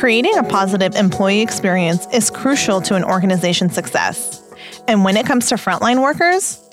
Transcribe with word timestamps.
Creating 0.00 0.38
a 0.38 0.42
positive 0.42 0.94
employee 0.94 1.42
experience 1.42 2.06
is 2.10 2.30
crucial 2.30 2.80
to 2.80 2.94
an 2.94 3.04
organization's 3.04 3.74
success. 3.74 4.42
And 4.88 5.04
when 5.04 5.14
it 5.14 5.26
comes 5.26 5.50
to 5.50 5.56
frontline 5.56 6.00
workers, 6.00 6.66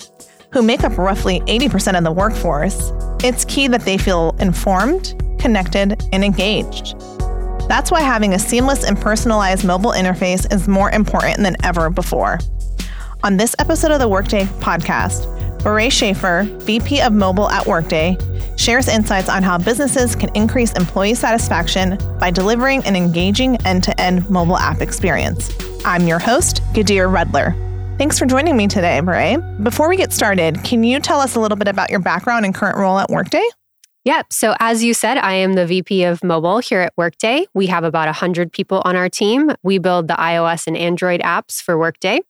who 0.50 0.62
make 0.62 0.82
up 0.82 0.96
roughly 0.96 1.40
80% 1.40 1.98
of 1.98 2.04
the 2.04 2.10
workforce, 2.10 2.90
it's 3.22 3.44
key 3.44 3.68
that 3.68 3.82
they 3.82 3.98
feel 3.98 4.34
informed, 4.40 5.22
connected, 5.38 6.02
and 6.10 6.24
engaged. 6.24 6.98
That's 7.68 7.90
why 7.90 8.00
having 8.00 8.32
a 8.32 8.38
seamless 8.38 8.82
and 8.82 8.98
personalized 8.98 9.62
mobile 9.62 9.92
interface 9.92 10.50
is 10.50 10.66
more 10.66 10.90
important 10.90 11.40
than 11.40 11.54
ever 11.62 11.90
before. 11.90 12.38
On 13.24 13.36
this 13.36 13.54
episode 13.58 13.90
of 13.90 13.98
the 14.00 14.08
Workday 14.08 14.44
podcast, 14.60 15.62
Beret 15.62 15.92
Schaefer, 15.92 16.44
VP 16.60 17.02
of 17.02 17.12
Mobile 17.12 17.50
at 17.50 17.66
Workday, 17.66 18.16
shares 18.68 18.86
insights 18.86 19.30
on 19.30 19.42
how 19.42 19.56
businesses 19.56 20.14
can 20.14 20.28
increase 20.34 20.72
employee 20.74 21.14
satisfaction 21.14 21.96
by 22.20 22.30
delivering 22.30 22.84
an 22.84 22.94
engaging 22.94 23.56
end 23.64 23.82
to 23.82 23.98
end 23.98 24.28
mobile 24.28 24.58
app 24.58 24.82
experience. 24.82 25.50
I'm 25.86 26.06
your 26.06 26.18
host, 26.18 26.60
Gadir 26.74 27.08
Redler. 27.10 27.56
Thanks 27.96 28.18
for 28.18 28.26
joining 28.26 28.58
me 28.58 28.68
today, 28.68 29.00
Beret. 29.00 29.64
Before 29.64 29.88
we 29.88 29.96
get 29.96 30.12
started, 30.12 30.62
can 30.64 30.84
you 30.84 31.00
tell 31.00 31.18
us 31.18 31.34
a 31.34 31.40
little 31.40 31.56
bit 31.56 31.66
about 31.66 31.88
your 31.88 32.00
background 32.00 32.44
and 32.44 32.54
current 32.54 32.76
role 32.76 32.98
at 32.98 33.08
Workday? 33.08 33.48
Yep. 34.04 34.34
So, 34.34 34.54
as 34.60 34.84
you 34.84 34.92
said, 34.92 35.16
I 35.16 35.32
am 35.32 35.54
the 35.54 35.64
VP 35.64 36.04
of 36.04 36.22
mobile 36.22 36.58
here 36.58 36.80
at 36.80 36.92
Workday. 36.94 37.46
We 37.54 37.68
have 37.68 37.84
about 37.84 38.06
100 38.06 38.52
people 38.52 38.82
on 38.84 38.96
our 38.96 39.08
team. 39.08 39.50
We 39.62 39.78
build 39.78 40.08
the 40.08 40.14
iOS 40.14 40.66
and 40.66 40.76
Android 40.76 41.22
apps 41.22 41.62
for 41.62 41.78
Workday. 41.78 42.20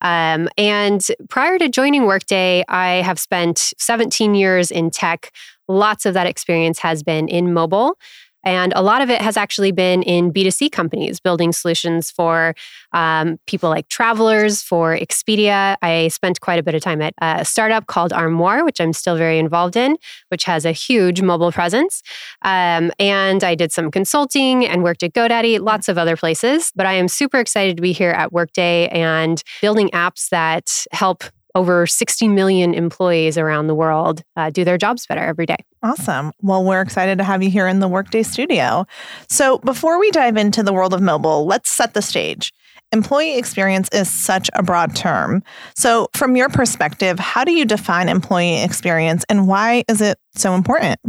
Um, 0.00 0.48
and 0.58 1.02
prior 1.30 1.58
to 1.58 1.68
joining 1.68 2.04
Workday, 2.04 2.62
I 2.68 2.96
have 2.96 3.18
spent 3.18 3.72
17 3.78 4.34
years 4.34 4.70
in 4.70 4.90
tech. 4.90 5.32
Lots 5.68 6.06
of 6.06 6.14
that 6.14 6.26
experience 6.26 6.78
has 6.80 7.02
been 7.02 7.28
in 7.28 7.52
mobile. 7.52 7.96
And 8.44 8.72
a 8.76 8.82
lot 8.82 9.00
of 9.00 9.10
it 9.10 9.20
has 9.22 9.36
actually 9.36 9.72
been 9.72 10.02
in 10.02 10.32
B2C 10.32 10.70
companies, 10.70 11.18
building 11.18 11.52
solutions 11.52 12.10
for 12.10 12.54
um, 12.92 13.38
people 13.46 13.70
like 13.70 13.88
travelers, 13.88 14.62
for 14.62 14.96
Expedia. 14.96 15.76
I 15.82 16.08
spent 16.08 16.40
quite 16.40 16.58
a 16.58 16.62
bit 16.62 16.74
of 16.74 16.82
time 16.82 17.00
at 17.00 17.14
a 17.20 17.44
startup 17.44 17.86
called 17.86 18.12
Armoire, 18.12 18.64
which 18.64 18.80
I'm 18.80 18.92
still 18.92 19.16
very 19.16 19.38
involved 19.38 19.76
in, 19.76 19.96
which 20.28 20.44
has 20.44 20.64
a 20.64 20.72
huge 20.72 21.22
mobile 21.22 21.52
presence. 21.52 22.02
Um, 22.42 22.92
and 22.98 23.42
I 23.42 23.54
did 23.54 23.72
some 23.72 23.90
consulting 23.90 24.66
and 24.66 24.82
worked 24.84 25.02
at 25.02 25.14
GoDaddy, 25.14 25.60
lots 25.60 25.88
of 25.88 25.96
other 25.96 26.16
places. 26.16 26.70
But 26.76 26.86
I 26.86 26.92
am 26.92 27.08
super 27.08 27.38
excited 27.38 27.76
to 27.76 27.82
be 27.82 27.92
here 27.92 28.10
at 28.10 28.32
Workday 28.32 28.88
and 28.88 29.42
building 29.62 29.88
apps 29.90 30.28
that 30.28 30.84
help 30.92 31.24
over 31.54 31.86
60 31.86 32.28
million 32.28 32.74
employees 32.74 33.38
around 33.38 33.66
the 33.66 33.74
world 33.74 34.22
uh, 34.36 34.50
do 34.50 34.64
their 34.64 34.78
jobs 34.78 35.06
better 35.06 35.22
every 35.22 35.46
day. 35.46 35.56
Awesome. 35.82 36.32
Well, 36.40 36.64
we're 36.64 36.80
excited 36.80 37.18
to 37.18 37.24
have 37.24 37.42
you 37.42 37.50
here 37.50 37.68
in 37.68 37.80
the 37.80 37.88
Workday 37.88 38.22
studio. 38.22 38.86
So, 39.28 39.58
before 39.58 39.98
we 39.98 40.10
dive 40.10 40.36
into 40.36 40.62
the 40.62 40.72
world 40.72 40.94
of 40.94 41.02
mobile, 41.02 41.46
let's 41.46 41.70
set 41.70 41.94
the 41.94 42.02
stage. 42.02 42.52
Employee 42.92 43.38
experience 43.38 43.88
is 43.92 44.08
such 44.08 44.48
a 44.54 44.62
broad 44.62 44.94
term. 44.94 45.42
So, 45.76 46.08
from 46.14 46.36
your 46.36 46.48
perspective, 46.48 47.18
how 47.18 47.44
do 47.44 47.52
you 47.52 47.64
define 47.64 48.08
employee 48.08 48.62
experience 48.62 49.24
and 49.28 49.48
why 49.48 49.84
is 49.88 50.00
it 50.00 50.18
so 50.36 50.54
important? 50.54 51.00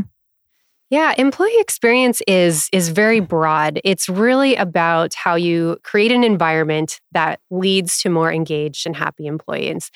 Yeah, 0.91 1.16
employee 1.17 1.58
experience 1.59 2.22
is 2.28 2.69
is 2.72 2.89
very 2.89 3.19
broad. 3.19 3.81
It's 3.83 4.08
really 4.08 4.55
about 4.55 5.16
how 5.16 5.33
you 5.33 5.77
create 5.83 6.11
an 6.11 6.23
environment 6.23 7.02
that 7.11 7.39
leads 7.50 8.00
to 8.03 8.09
more 8.09 8.31
engaged 8.31 8.86
and 8.86 8.95
happy 8.95 9.25
employees. 9.25 9.89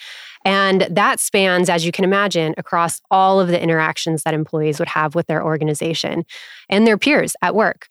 And 0.45 0.87
that 0.89 1.19
spans 1.19 1.69
as 1.69 1.85
you 1.85 1.91
can 1.91 2.05
imagine 2.05 2.55
across 2.57 3.01
all 3.11 3.39
of 3.39 3.49
the 3.49 3.61
interactions 3.61 4.23
that 4.23 4.33
employees 4.33 4.79
would 4.79 4.87
have 4.87 5.13
with 5.13 5.27
their 5.27 5.43
organization 5.43 6.25
and 6.69 6.87
their 6.87 6.97
peers 6.97 7.35
at 7.43 7.53
work. 7.53 7.87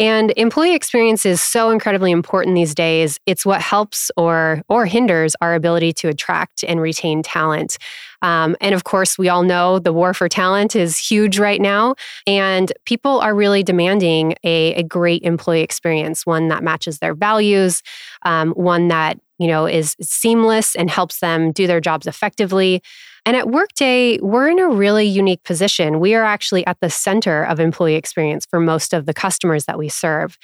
And 0.00 0.32
employee 0.38 0.74
experience 0.74 1.26
is 1.26 1.42
so 1.42 1.70
incredibly 1.70 2.10
important 2.10 2.56
these 2.56 2.74
days. 2.74 3.18
It's 3.26 3.44
what 3.44 3.60
helps 3.60 4.10
or 4.16 4.62
or 4.68 4.86
hinders 4.86 5.36
our 5.42 5.54
ability 5.54 5.92
to 5.92 6.08
attract 6.08 6.64
and 6.64 6.80
retain 6.80 7.22
talent. 7.22 7.76
Um, 8.22 8.56
and 8.62 8.74
of 8.74 8.84
course, 8.84 9.18
we 9.18 9.28
all 9.28 9.42
know 9.42 9.78
the 9.78 9.92
war 9.92 10.14
for 10.14 10.26
talent 10.26 10.74
is 10.74 10.96
huge 10.96 11.38
right 11.38 11.60
now, 11.60 11.96
and 12.26 12.72
people 12.86 13.20
are 13.20 13.34
really 13.34 13.62
demanding 13.62 14.34
a, 14.42 14.74
a 14.74 14.82
great 14.82 15.22
employee 15.22 15.60
experience, 15.62 16.24
one 16.24 16.48
that 16.48 16.64
matches 16.64 16.98
their 16.98 17.14
values, 17.14 17.82
um, 18.22 18.52
one 18.52 18.88
that 18.88 19.18
you 19.38 19.46
know 19.46 19.66
is 19.66 19.96
seamless 20.00 20.74
and 20.76 20.90
helps 20.90 21.20
them 21.20 21.52
do 21.52 21.66
their 21.66 21.80
jobs 21.80 22.06
effectively. 22.06 22.82
And 23.30 23.36
at 23.36 23.48
Workday, 23.48 24.18
we're 24.18 24.48
in 24.48 24.58
a 24.58 24.68
really 24.68 25.06
unique 25.06 25.44
position. 25.44 26.00
We 26.00 26.16
are 26.16 26.24
actually 26.24 26.66
at 26.66 26.80
the 26.80 26.90
center 26.90 27.44
of 27.44 27.60
employee 27.60 27.94
experience 27.94 28.44
for 28.44 28.58
most 28.58 28.92
of 28.92 29.06
the 29.06 29.14
customers 29.14 29.66
that 29.66 29.78
we 29.78 29.88
serve. 29.88 30.36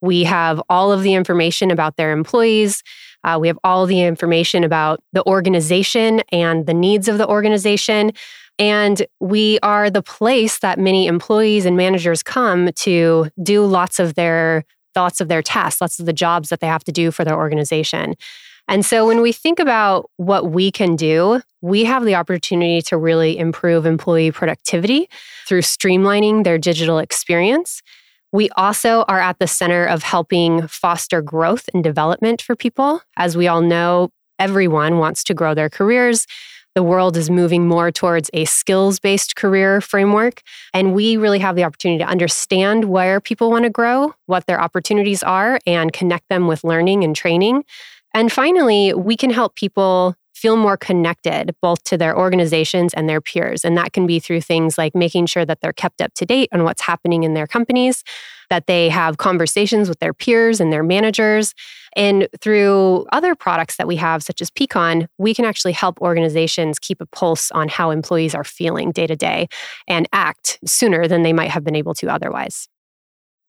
We 0.00 0.24
have 0.24 0.60
all 0.68 0.90
of 0.90 1.04
the 1.04 1.14
information 1.14 1.70
about 1.70 1.96
their 1.96 2.10
employees. 2.10 2.82
Uh, 3.22 3.38
we 3.40 3.46
have 3.46 3.60
all 3.62 3.86
the 3.86 4.00
information 4.00 4.64
about 4.64 4.98
the 5.12 5.24
organization 5.24 6.22
and 6.32 6.66
the 6.66 6.74
needs 6.74 7.06
of 7.06 7.16
the 7.16 7.28
organization. 7.28 8.10
And 8.58 9.06
we 9.20 9.60
are 9.62 9.88
the 9.88 10.02
place 10.02 10.58
that 10.58 10.80
many 10.80 11.06
employees 11.06 11.64
and 11.64 11.76
managers 11.76 12.24
come 12.24 12.72
to 12.72 13.30
do 13.40 13.64
lots 13.64 14.00
of 14.00 14.16
their 14.16 14.64
lots 14.96 15.20
of 15.20 15.28
their 15.28 15.42
tasks, 15.42 15.80
lots 15.80 16.00
of 16.00 16.06
the 16.06 16.12
jobs 16.12 16.48
that 16.48 16.58
they 16.58 16.66
have 16.66 16.82
to 16.84 16.92
do 16.92 17.12
for 17.12 17.24
their 17.24 17.36
organization. 17.36 18.16
And 18.68 18.84
so 18.84 19.06
when 19.06 19.20
we 19.20 19.32
think 19.32 19.58
about 19.58 20.10
what 20.16 20.50
we 20.50 20.70
can 20.70 20.96
do, 20.96 21.42
we 21.60 21.84
have 21.84 22.04
the 22.04 22.14
opportunity 22.14 22.80
to 22.82 22.96
really 22.96 23.38
improve 23.38 23.86
employee 23.86 24.30
productivity 24.30 25.08
through 25.46 25.62
streamlining 25.62 26.44
their 26.44 26.58
digital 26.58 26.98
experience. 26.98 27.82
We 28.32 28.48
also 28.50 29.04
are 29.08 29.20
at 29.20 29.38
the 29.38 29.46
center 29.46 29.84
of 29.84 30.02
helping 30.02 30.66
foster 30.66 31.20
growth 31.20 31.68
and 31.74 31.84
development 31.84 32.40
for 32.40 32.56
people. 32.56 33.02
As 33.16 33.36
we 33.36 33.46
all 33.46 33.60
know, 33.60 34.10
everyone 34.38 34.98
wants 34.98 35.22
to 35.24 35.34
grow 35.34 35.54
their 35.54 35.68
careers. 35.68 36.26
The 36.74 36.82
world 36.82 37.18
is 37.18 37.28
moving 37.28 37.68
more 37.68 37.90
towards 37.92 38.30
a 38.32 38.46
skills 38.46 38.98
based 38.98 39.36
career 39.36 39.82
framework. 39.82 40.40
And 40.72 40.94
we 40.94 41.18
really 41.18 41.40
have 41.40 41.56
the 41.56 41.64
opportunity 41.64 42.02
to 42.02 42.08
understand 42.08 42.86
where 42.86 43.20
people 43.20 43.50
want 43.50 43.64
to 43.64 43.70
grow, 43.70 44.14
what 44.24 44.46
their 44.46 44.58
opportunities 44.58 45.22
are, 45.22 45.60
and 45.66 45.92
connect 45.92 46.30
them 46.30 46.46
with 46.46 46.64
learning 46.64 47.04
and 47.04 47.14
training 47.14 47.64
and 48.14 48.32
finally, 48.32 48.94
we 48.94 49.16
can 49.16 49.30
help 49.30 49.54
people 49.54 50.14
feel 50.34 50.56
more 50.56 50.76
connected 50.76 51.54
both 51.62 51.84
to 51.84 51.96
their 51.96 52.18
organizations 52.18 52.92
and 52.94 53.08
their 53.08 53.20
peers. 53.20 53.64
And 53.64 53.76
that 53.76 53.92
can 53.92 54.08
be 54.08 54.18
through 54.18 54.40
things 54.40 54.76
like 54.76 54.92
making 54.92 55.26
sure 55.26 55.44
that 55.44 55.60
they're 55.60 55.72
kept 55.72 56.02
up 56.02 56.12
to 56.14 56.26
date 56.26 56.48
on 56.52 56.64
what's 56.64 56.82
happening 56.82 57.22
in 57.22 57.34
their 57.34 57.46
companies, 57.46 58.02
that 58.50 58.66
they 58.66 58.88
have 58.88 59.18
conversations 59.18 59.88
with 59.88 60.00
their 60.00 60.12
peers 60.12 60.60
and 60.60 60.72
their 60.72 60.82
managers. 60.82 61.54
And 61.94 62.26
through 62.40 63.06
other 63.12 63.36
products 63.36 63.76
that 63.76 63.86
we 63.86 63.94
have, 63.96 64.24
such 64.24 64.40
as 64.40 64.50
Peakon, 64.50 65.06
we 65.16 65.32
can 65.32 65.44
actually 65.44 65.72
help 65.74 66.00
organizations 66.00 66.80
keep 66.80 67.00
a 67.00 67.06
pulse 67.06 67.52
on 67.52 67.68
how 67.68 67.90
employees 67.90 68.34
are 68.34 68.44
feeling 68.44 68.90
day 68.90 69.06
to 69.06 69.14
day 69.14 69.46
and 69.86 70.08
act 70.12 70.58
sooner 70.66 71.06
than 71.06 71.22
they 71.22 71.32
might 71.32 71.50
have 71.50 71.62
been 71.62 71.76
able 71.76 71.94
to 71.94 72.08
otherwise. 72.08 72.68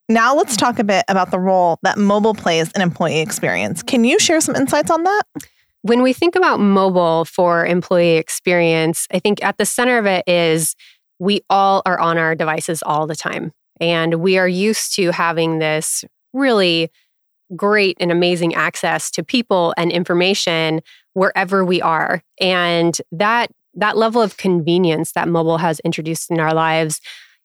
Now 0.09 0.35
let's 0.35 0.57
talk 0.57 0.79
a 0.79 0.83
bit 0.83 1.05
about 1.07 1.31
the 1.31 1.39
role 1.39 1.79
that 1.83 1.97
mobile 1.97 2.33
plays 2.33 2.71
in 2.73 2.81
employee 2.81 3.19
experience. 3.19 3.81
Can 3.81 4.03
you 4.03 4.19
share 4.19 4.41
some 4.41 4.55
insights 4.55 4.91
on 4.91 5.03
that? 5.03 5.23
When 5.81 6.01
we 6.01 6.13
think 6.13 6.35
about 6.35 6.59
mobile 6.59 7.25
for 7.25 7.65
employee 7.65 8.17
experience, 8.17 9.07
I 9.13 9.19
think 9.19 9.43
at 9.43 9.57
the 9.57 9.65
center 9.65 9.97
of 9.97 10.05
it 10.05 10.23
is 10.27 10.75
we 11.19 11.41
all 11.49 11.81
are 11.85 11.99
on 11.99 12.17
our 12.17 12.35
devices 12.35 12.83
all 12.83 13.07
the 13.07 13.15
time. 13.15 13.53
And 13.79 14.15
we 14.15 14.37
are 14.37 14.47
used 14.47 14.95
to 14.95 15.11
having 15.11 15.59
this 15.59 16.03
really 16.33 16.89
great 17.55 17.97
and 17.99 18.11
amazing 18.11 18.55
access 18.55 19.09
to 19.11 19.23
people 19.23 19.73
and 19.77 19.91
information 19.91 20.81
wherever 21.13 21.63
we 21.63 21.81
are. 21.81 22.21
And 22.39 22.97
that 23.11 23.51
that 23.75 23.97
level 23.97 24.21
of 24.21 24.37
convenience 24.37 25.13
that 25.13 25.27
mobile 25.27 25.57
has 25.57 25.79
introduced 25.79 26.29
in 26.29 26.39
our 26.39 26.53
lives 26.53 27.01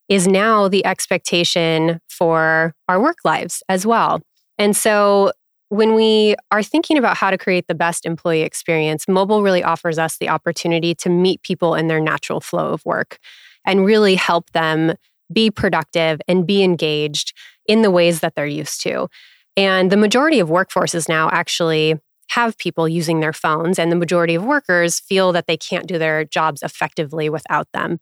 is 0.08 0.26
now 0.26 0.68
the 0.68 0.84
expectation 0.86 2.00
for 2.08 2.74
our 2.88 3.00
work 3.00 3.18
lives 3.24 3.62
as 3.68 3.86
well. 3.86 4.20
And 4.58 4.76
so 4.76 5.32
when 5.68 5.94
we 5.94 6.34
are 6.50 6.62
thinking 6.62 6.96
about 6.96 7.16
how 7.16 7.30
to 7.30 7.36
create 7.36 7.66
the 7.68 7.74
best 7.74 8.06
employee 8.06 8.42
experience, 8.42 9.06
mobile 9.06 9.42
really 9.42 9.62
offers 9.62 9.98
us 9.98 10.16
the 10.16 10.28
opportunity 10.28 10.94
to 10.94 11.10
meet 11.10 11.42
people 11.42 11.74
in 11.74 11.88
their 11.88 12.00
natural 12.00 12.40
flow 12.40 12.72
of 12.72 12.84
work 12.86 13.18
and 13.66 13.84
really 13.84 14.14
help 14.14 14.50
them 14.52 14.94
be 15.30 15.50
productive 15.50 16.20
and 16.26 16.46
be 16.46 16.62
engaged 16.62 17.34
in 17.66 17.82
the 17.82 17.90
ways 17.90 18.20
that 18.20 18.34
they're 18.34 18.46
used 18.46 18.80
to. 18.82 19.08
And 19.56 19.92
the 19.92 19.96
majority 19.96 20.40
of 20.40 20.48
workforces 20.48 21.08
now 21.08 21.28
actually 21.30 21.96
have 22.30 22.56
people 22.58 22.88
using 22.88 23.20
their 23.20 23.32
phones, 23.32 23.78
and 23.78 23.90
the 23.90 23.96
majority 23.96 24.34
of 24.34 24.44
workers 24.44 25.00
feel 25.00 25.32
that 25.32 25.46
they 25.46 25.56
can't 25.56 25.86
do 25.86 25.98
their 25.98 26.24
jobs 26.24 26.62
effectively 26.62 27.28
without 27.28 27.66
them. 27.72 27.98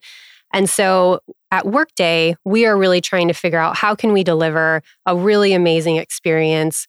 And 0.52 0.68
so 0.70 1.20
at 1.50 1.66
Workday, 1.66 2.36
we 2.44 2.66
are 2.66 2.76
really 2.76 3.00
trying 3.00 3.28
to 3.28 3.34
figure 3.34 3.58
out 3.58 3.76
how 3.76 3.94
can 3.94 4.12
we 4.12 4.24
deliver 4.24 4.82
a 5.04 5.16
really 5.16 5.52
amazing 5.52 5.96
experience 5.96 6.86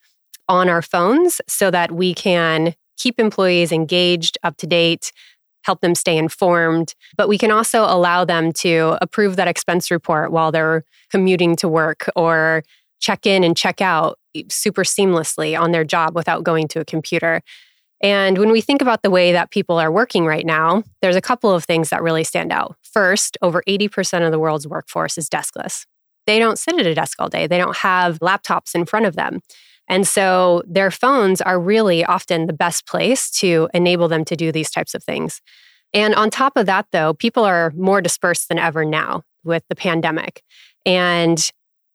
on 0.47 0.69
our 0.69 0.81
phones 0.81 1.41
so 1.47 1.69
that 1.71 1.91
we 1.91 2.13
can 2.13 2.73
keep 2.97 3.19
employees 3.19 3.71
engaged, 3.71 4.37
up 4.43 4.57
to 4.57 4.67
date, 4.67 5.11
help 5.63 5.81
them 5.81 5.93
stay 5.93 6.17
informed, 6.17 6.95
but 7.17 7.27
we 7.27 7.37
can 7.37 7.51
also 7.51 7.83
allow 7.83 8.23
them 8.23 8.53
to 8.53 8.97
approve 9.01 9.35
that 9.35 9.49
expense 9.49 9.91
report 9.91 10.31
while 10.31 10.51
they're 10.51 10.83
commuting 11.11 11.55
to 11.57 11.67
work 11.67 12.09
or 12.15 12.63
check 12.99 13.25
in 13.25 13.43
and 13.43 13.57
check 13.57 13.81
out 13.81 14.17
super 14.49 14.83
seamlessly 14.83 15.59
on 15.59 15.71
their 15.71 15.83
job 15.83 16.15
without 16.15 16.43
going 16.43 16.67
to 16.69 16.79
a 16.79 16.85
computer. 16.85 17.41
And 18.01 18.37
when 18.37 18.51
we 18.51 18.61
think 18.61 18.81
about 18.81 19.01
the 19.01 19.09
way 19.09 19.31
that 19.31 19.51
people 19.51 19.79
are 19.79 19.91
working 19.91 20.25
right 20.25 20.45
now, 20.45 20.83
there's 21.01 21.15
a 21.15 21.21
couple 21.21 21.51
of 21.51 21.63
things 21.63 21.89
that 21.89 22.03
really 22.03 22.23
stand 22.23 22.51
out. 22.51 22.75
First, 22.83 23.37
over 23.41 23.63
80% 23.67 24.25
of 24.25 24.31
the 24.31 24.39
world's 24.39 24.67
workforce 24.67 25.17
is 25.17 25.29
deskless. 25.29 25.85
They 26.27 26.39
don't 26.39 26.59
sit 26.59 26.77
at 26.79 26.85
a 26.85 26.93
desk 26.93 27.19
all 27.19 27.29
day, 27.29 27.47
they 27.47 27.57
don't 27.57 27.77
have 27.77 28.19
laptops 28.19 28.75
in 28.75 28.85
front 28.85 29.05
of 29.05 29.15
them. 29.15 29.39
And 29.87 30.05
so 30.05 30.63
their 30.67 30.91
phones 30.91 31.41
are 31.41 31.59
really 31.59 32.03
often 32.03 32.45
the 32.45 32.53
best 32.53 32.85
place 32.85 33.31
to 33.39 33.69
enable 33.73 34.09
them 34.09 34.25
to 34.25 34.35
do 34.35 34.51
these 34.51 34.69
types 34.69 34.93
of 34.93 35.03
things. 35.03 35.41
And 35.93 36.13
on 36.15 36.29
top 36.29 36.57
of 36.57 36.65
that, 36.65 36.87
though, 36.91 37.13
people 37.13 37.45
are 37.45 37.71
more 37.75 38.01
dispersed 38.01 38.49
than 38.49 38.59
ever 38.59 38.83
now 38.83 39.23
with 39.45 39.63
the 39.69 39.75
pandemic. 39.75 40.43
And 40.85 41.49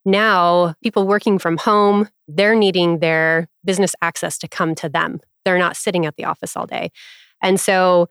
now 0.04 0.74
people 0.82 1.06
working 1.06 1.38
from 1.38 1.58
home, 1.58 2.08
they're 2.26 2.54
needing 2.54 2.98
their 2.98 3.48
business 3.64 3.94
access 4.00 4.38
to 4.38 4.48
come 4.48 4.74
to 4.76 4.88
them. 4.88 5.20
They're 5.44 5.58
not 5.58 5.76
sitting 5.76 6.06
at 6.06 6.16
the 6.16 6.24
office 6.24 6.56
all 6.56 6.66
day. 6.66 6.90
And 7.42 7.58
so 7.58 8.08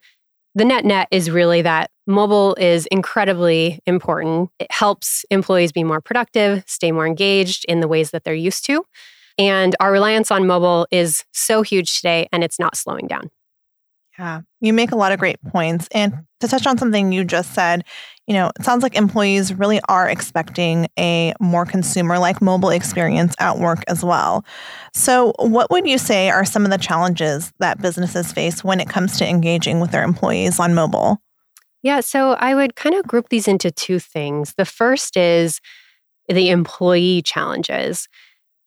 the 0.54 0.66
net 0.66 0.84
net 0.84 1.08
is 1.12 1.32
really 1.32 1.62
that 1.62 1.92
mobile 2.06 2.56
is 2.56 2.86
incredibly 2.88 3.80
important. 3.86 4.50
It 4.60 4.72
helps 4.72 5.26
employees 5.32 5.72
be 5.72 5.84
more 5.84 6.02
productive, 6.02 6.64
stay 6.68 6.92
more 6.92 7.08
engaged 7.08 7.66
in 7.70 7.80
the 7.80 7.88
ways 7.88 8.12
that 8.12 8.24
they're 8.24 8.34
used 8.34 8.66
to. 8.66 8.84
And 9.38 9.76
our 9.80 9.92
reliance 9.92 10.30
on 10.30 10.46
mobile 10.46 10.88
is 10.92 11.24
so 11.32 11.62
huge 11.62 11.96
today 11.96 12.28
and 12.34 12.44
it's 12.44 12.60
not 12.60 12.76
slowing 12.76 13.08
down. 13.08 13.30
Yeah, 14.22 14.42
you 14.60 14.72
make 14.72 14.92
a 14.92 14.96
lot 14.96 15.12
of 15.12 15.18
great 15.18 15.42
points. 15.42 15.88
And 15.94 16.14
to 16.42 16.48
touch 16.48 16.68
on 16.68 16.78
something 16.78 17.12
you 17.12 17.26
just 17.26 17.56
said, 17.56 17.84
you 18.28 18.36
know, 18.36 18.52
it 18.56 18.64
sounds 18.64 18.84
like 18.84 18.96
employees 18.96 19.52
really 19.52 19.82
are 19.90 20.08
expecting 20.08 20.88
a 21.00 21.34
more 21.40 21.66
consumer 21.66 22.20
like 22.20 22.40
mobile 22.40 22.70
experience 22.70 23.34
at 23.40 23.58
work 23.58 23.84
as 23.88 24.04
well. 24.04 24.46
So, 24.94 25.34
what 25.40 25.72
would 25.72 25.88
you 25.88 25.98
say 25.98 26.30
are 26.30 26.46
some 26.46 26.66
of 26.66 26.72
the 26.72 26.78
challenges 26.78 27.52
that 27.58 27.82
businesses 27.82 28.32
face 28.32 28.64
when 28.64 28.80
it 28.80 28.88
comes 28.88 29.18
to 29.18 29.28
engaging 29.28 29.80
with 29.80 29.90
their 29.90 30.04
employees 30.04 30.60
on 30.60 30.76
mobile? 30.76 31.18
Yeah, 31.82 32.02
so 32.02 32.34
I 32.34 32.54
would 32.54 32.76
kind 32.76 32.94
of 32.94 33.08
group 33.08 33.30
these 33.30 33.48
into 33.48 33.72
two 33.72 33.98
things. 33.98 34.54
The 34.56 34.66
first 34.66 35.18
is 35.18 35.60
the 36.30 36.52
employee 36.52 37.24
challenges. 37.24 38.08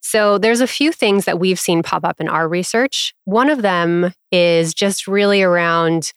So 0.07 0.37
there's 0.37 0.61
a 0.61 0.67
few 0.67 0.91
things 0.91 1.25
that 1.25 1.39
we've 1.39 1.59
seen 1.59 1.81
pop 1.81 2.05
up 2.05 2.21
in 2.21 2.27
our 2.27 2.47
research. 2.47 3.15
One 3.23 3.49
of 3.49 3.63
them 3.63 4.13
is 4.31 4.75
just 4.75 5.07
really 5.07 5.41
around, 5.41 6.13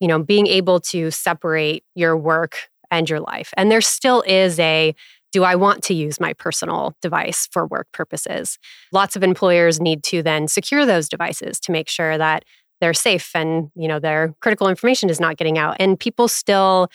you 0.00 0.08
know, 0.08 0.22
being 0.22 0.46
able 0.46 0.80
to 0.80 1.10
separate 1.10 1.84
your 1.94 2.16
work 2.16 2.70
and 2.90 3.08
your 3.08 3.20
life. 3.20 3.52
And 3.58 3.70
there 3.70 3.82
still 3.82 4.24
is 4.26 4.58
a 4.58 4.94
do 5.30 5.44
I 5.44 5.56
want 5.56 5.84
to 5.84 5.94
use 5.94 6.18
my 6.18 6.32
personal 6.32 6.96
device 7.02 7.46
for 7.52 7.66
work 7.66 7.88
purposes? 7.92 8.58
Lots 8.92 9.14
of 9.14 9.22
employers 9.22 9.78
need 9.78 10.02
to 10.04 10.22
then 10.22 10.48
secure 10.48 10.86
those 10.86 11.06
devices 11.06 11.60
to 11.60 11.70
make 11.70 11.90
sure 11.90 12.16
that 12.16 12.46
they're 12.80 12.94
safe 12.94 13.32
and, 13.34 13.70
you 13.74 13.88
know, 13.88 13.98
their 13.98 14.34
critical 14.40 14.68
information 14.68 15.10
is 15.10 15.20
not 15.20 15.36
getting 15.36 15.58
out. 15.58 15.76
And 15.78 16.00
people 16.00 16.28
still 16.28 16.88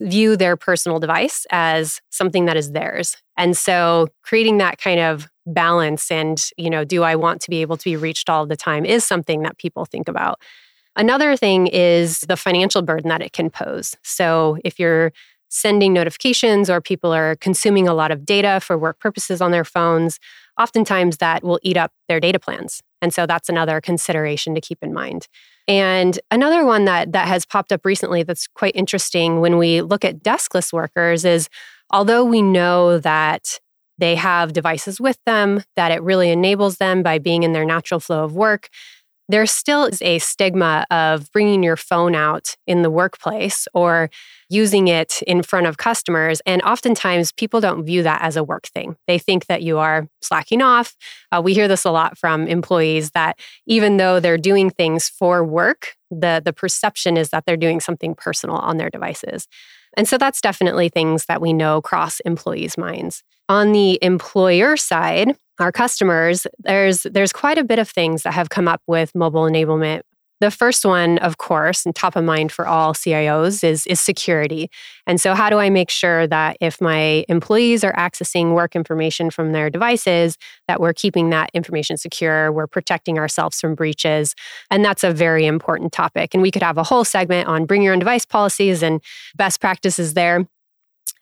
view 0.00 0.36
their 0.36 0.56
personal 0.56 0.98
device 0.98 1.46
as 1.50 2.00
something 2.10 2.46
that 2.46 2.56
is 2.56 2.72
theirs. 2.72 3.16
And 3.36 3.56
so 3.56 4.08
creating 4.24 4.58
that 4.58 4.78
kind 4.78 4.98
of 4.98 5.28
balance 5.46 6.10
and, 6.10 6.42
you 6.56 6.70
know, 6.70 6.84
do 6.84 7.02
I 7.02 7.16
want 7.16 7.40
to 7.42 7.50
be 7.50 7.62
able 7.62 7.76
to 7.76 7.84
be 7.84 7.96
reached 7.96 8.30
all 8.30 8.46
the 8.46 8.56
time 8.56 8.84
is 8.84 9.04
something 9.04 9.42
that 9.42 9.58
people 9.58 9.84
think 9.84 10.08
about. 10.08 10.40
Another 10.94 11.36
thing 11.36 11.68
is 11.68 12.20
the 12.20 12.36
financial 12.36 12.82
burden 12.82 13.08
that 13.08 13.22
it 13.22 13.32
can 13.32 13.50
pose. 13.50 13.96
So 14.02 14.58
if 14.64 14.78
you're 14.78 15.12
sending 15.48 15.92
notifications 15.92 16.70
or 16.70 16.80
people 16.80 17.12
are 17.12 17.36
consuming 17.36 17.86
a 17.86 17.94
lot 17.94 18.10
of 18.10 18.24
data 18.24 18.60
for 18.62 18.78
work 18.78 18.98
purposes 19.00 19.40
on 19.40 19.50
their 19.50 19.64
phones, 19.64 20.18
oftentimes 20.58 21.18
that 21.18 21.42
will 21.42 21.60
eat 21.62 21.76
up 21.76 21.92
their 22.08 22.20
data 22.20 22.38
plans. 22.38 22.82
And 23.00 23.12
so 23.12 23.26
that's 23.26 23.48
another 23.48 23.80
consideration 23.80 24.54
to 24.54 24.60
keep 24.60 24.78
in 24.82 24.92
mind. 24.92 25.28
And 25.68 26.18
another 26.30 26.64
one 26.64 26.84
that 26.86 27.12
that 27.12 27.28
has 27.28 27.44
popped 27.44 27.72
up 27.72 27.84
recently 27.84 28.22
that's 28.22 28.46
quite 28.48 28.74
interesting 28.74 29.40
when 29.40 29.58
we 29.58 29.82
look 29.82 30.04
at 30.04 30.22
deskless 30.22 30.72
workers 30.72 31.24
is 31.24 31.48
although 31.90 32.24
we 32.24 32.42
know 32.42 32.98
that 32.98 33.60
they 33.98 34.14
have 34.14 34.52
devices 34.52 35.00
with 35.00 35.18
them, 35.26 35.62
that 35.76 35.92
it 35.92 36.02
really 36.02 36.30
enables 36.30 36.76
them 36.76 37.02
by 37.02 37.18
being 37.18 37.42
in 37.42 37.52
their 37.52 37.64
natural 37.64 38.00
flow 38.00 38.24
of 38.24 38.34
work, 38.34 38.68
there 39.28 39.46
still 39.46 39.84
is 39.84 40.02
a 40.02 40.18
stigma 40.18 40.84
of 40.90 41.30
bringing 41.32 41.62
your 41.62 41.76
phone 41.76 42.14
out 42.14 42.56
in 42.66 42.82
the 42.82 42.90
workplace 42.90 43.66
or 43.72 44.10
using 44.50 44.88
it 44.88 45.22
in 45.22 45.42
front 45.42 45.66
of 45.66 45.78
customers. 45.78 46.42
And 46.44 46.60
oftentimes 46.62 47.32
people 47.32 47.60
don't 47.60 47.84
view 47.84 48.02
that 48.02 48.20
as 48.20 48.36
a 48.36 48.44
work 48.44 48.66
thing. 48.66 48.96
They 49.06 49.18
think 49.18 49.46
that 49.46 49.62
you 49.62 49.78
are 49.78 50.06
slacking 50.20 50.60
off. 50.60 50.94
Uh, 51.30 51.40
we 51.42 51.54
hear 51.54 51.68
this 51.68 51.86
a 51.86 51.90
lot 51.90 52.18
from 52.18 52.46
employees 52.46 53.12
that 53.12 53.38
even 53.66 53.96
though 53.96 54.20
they're 54.20 54.36
doing 54.36 54.68
things 54.68 55.08
for 55.08 55.42
work, 55.42 55.94
the, 56.10 56.42
the 56.44 56.52
perception 56.52 57.16
is 57.16 57.30
that 57.30 57.44
they're 57.46 57.56
doing 57.56 57.80
something 57.80 58.14
personal 58.14 58.56
on 58.56 58.76
their 58.76 58.90
devices. 58.90 59.48
And 59.96 60.08
so 60.08 60.18
that's 60.18 60.40
definitely 60.40 60.88
things 60.88 61.26
that 61.26 61.40
we 61.40 61.52
know 61.52 61.82
cross 61.82 62.20
employees' 62.20 62.78
minds. 62.78 63.22
On 63.48 63.72
the 63.72 63.98
employer 64.02 64.76
side, 64.76 65.36
our 65.58 65.72
customers, 65.72 66.46
there's 66.60 67.02
there's 67.04 67.32
quite 67.32 67.58
a 67.58 67.64
bit 67.64 67.78
of 67.78 67.88
things 67.88 68.22
that 68.22 68.32
have 68.32 68.48
come 68.48 68.68
up 68.68 68.82
with 68.86 69.14
mobile 69.14 69.42
enablement. 69.42 70.02
The 70.42 70.50
first 70.50 70.84
one, 70.84 71.18
of 71.18 71.38
course, 71.38 71.86
and 71.86 71.94
top 71.94 72.16
of 72.16 72.24
mind 72.24 72.50
for 72.50 72.66
all 72.66 72.94
CIOs 72.94 73.62
is, 73.62 73.86
is 73.86 74.00
security. 74.00 74.72
And 75.06 75.20
so, 75.20 75.34
how 75.36 75.48
do 75.48 75.58
I 75.58 75.70
make 75.70 75.88
sure 75.88 76.26
that 76.26 76.56
if 76.60 76.80
my 76.80 77.24
employees 77.28 77.84
are 77.84 77.92
accessing 77.92 78.52
work 78.52 78.74
information 78.74 79.30
from 79.30 79.52
their 79.52 79.70
devices, 79.70 80.36
that 80.66 80.80
we're 80.80 80.94
keeping 80.94 81.30
that 81.30 81.50
information 81.54 81.96
secure, 81.96 82.50
we're 82.50 82.66
protecting 82.66 83.20
ourselves 83.20 83.60
from 83.60 83.76
breaches? 83.76 84.34
And 84.68 84.84
that's 84.84 85.04
a 85.04 85.12
very 85.12 85.46
important 85.46 85.92
topic. 85.92 86.34
And 86.34 86.42
we 86.42 86.50
could 86.50 86.64
have 86.64 86.76
a 86.76 86.82
whole 86.82 87.04
segment 87.04 87.46
on 87.46 87.64
bring 87.64 87.82
your 87.82 87.92
own 87.92 88.00
device 88.00 88.26
policies 88.26 88.82
and 88.82 89.00
best 89.36 89.60
practices 89.60 90.14
there. 90.14 90.48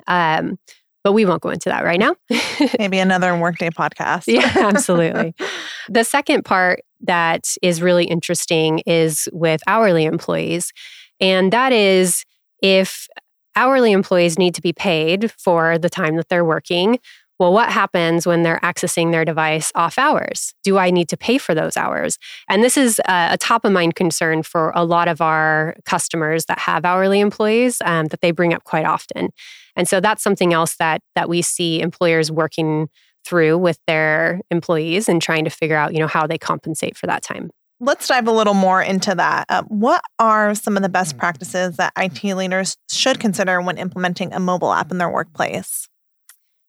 Um, 0.07 0.59
but 1.05 1.13
we 1.13 1.27
won't 1.27 1.43
go 1.43 1.51
into 1.51 1.69
that 1.69 1.85
right 1.85 2.01
now. 2.01 2.17
Maybe 2.79 2.99
another 2.99 3.37
workday 3.37 3.69
podcast. 3.69 4.25
yeah, 4.29 4.51
absolutely. 4.57 5.35
the 5.91 6.05
second 6.05 6.47
part 6.47 6.81
that 7.03 7.47
is 7.63 7.83
really 7.83 8.05
interesting 8.05 8.81
is 8.87 9.29
with 9.33 9.61
hourly 9.67 10.05
employees. 10.05 10.73
And 11.21 11.53
that 11.53 11.73
is 11.73 12.25
if 12.63 13.09
hourly 13.57 13.93
employees 13.93 14.39
need 14.39 14.55
to 14.55 14.63
be 14.63 14.73
paid 14.73 15.33
for 15.33 15.79
the 15.79 15.91
time 15.91 16.17
that 16.17 16.29
they're 16.29 16.45
working, 16.45 16.99
well, 17.41 17.55
what 17.55 17.73
happens 17.73 18.27
when 18.27 18.43
they're 18.43 18.61
accessing 18.63 19.13
their 19.13 19.25
device 19.25 19.73
off 19.75 19.99
hours? 19.99 20.53
Do 20.63 20.77
I 20.77 20.91
need 20.91 21.09
to 21.09 21.17
pay 21.17 21.39
for 21.39 21.55
those 21.55 21.75
hours? 21.75 22.19
And 22.51 22.63
this 22.63 22.77
is 22.77 23.01
a, 23.07 23.39
top 23.41 23.65
of 23.65 23.73
mind 23.73 23.95
concern 23.95 24.43
for 24.43 24.73
a 24.75 24.85
lot 24.85 25.09
of 25.09 25.23
our 25.23 25.75
customers 25.87 26.45
that 26.47 26.59
have 26.59 26.85
hourly 26.85 27.19
employees 27.19 27.81
um, 27.83 28.09
that 28.09 28.21
they 28.21 28.31
bring 28.31 28.53
up 28.53 28.65
quite 28.65 28.85
often. 28.85 29.31
And 29.75 29.89
so 29.89 30.01
that's 30.01 30.23
something 30.23 30.53
else 30.53 30.77
that 30.77 31.01
that 31.15 31.31
we 31.31 31.41
see 31.41 31.81
employers 31.81 32.31
working 32.31 32.91
through 33.25 33.59
with 33.59 33.79
their 33.87 34.41
employees 34.51 35.09
and 35.09 35.21
trying 35.21 35.45
to 35.45 35.51
figure 35.51 35.77
out, 35.77 35.93
you 35.93 36.01
know, 36.01 36.07
how 36.07 36.27
they 36.27 36.39
compensate 36.39 36.97
for 36.97 37.07
that 37.07 37.23
time. 37.23 37.51
Let's 37.83 38.09
dive 38.09 38.29
a 38.29 38.33
little 38.33 38.55
more 38.55 38.83
into 38.83 39.15
that. 39.15 39.47
Uh, 39.49 39.63
what 39.69 40.03
are 40.19 40.55
some 40.55 40.77
of 40.77 40.83
the 40.83 40.89
best 40.91 41.17
practices 41.17 41.77
that 41.77 41.93
IT 41.97 42.23
leaders 42.23 42.77
should 42.91 43.19
consider 43.19 43.61
when 43.63 43.79
implementing 43.79 44.35
a 44.35 44.41
mobile 44.41 44.73
app 44.73 44.91
in 44.91 44.99
their 44.99 45.09
workplace? 45.09 45.89